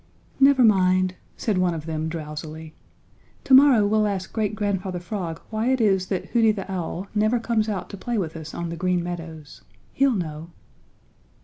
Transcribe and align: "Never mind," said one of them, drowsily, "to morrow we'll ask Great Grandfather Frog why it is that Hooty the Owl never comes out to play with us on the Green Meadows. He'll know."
"Never 0.39 0.63
mind," 0.63 1.13
said 1.37 1.59
one 1.59 1.75
of 1.75 1.85
them, 1.85 2.09
drowsily, 2.09 2.73
"to 3.43 3.53
morrow 3.53 3.85
we'll 3.85 4.07
ask 4.07 4.33
Great 4.33 4.55
Grandfather 4.55 4.99
Frog 4.99 5.39
why 5.51 5.69
it 5.71 5.79
is 5.79 6.07
that 6.07 6.29
Hooty 6.29 6.51
the 6.51 6.65
Owl 6.71 7.07
never 7.13 7.39
comes 7.39 7.69
out 7.69 7.87
to 7.91 7.97
play 7.97 8.17
with 8.17 8.35
us 8.35 8.55
on 8.55 8.69
the 8.69 8.75
Green 8.75 9.03
Meadows. 9.03 9.61
He'll 9.93 10.15
know." 10.15 10.49